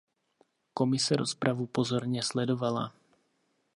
Komise 0.73 1.15
rozpravu 1.15 1.67
pozorně 1.67 2.23
sledovala. 2.23 2.93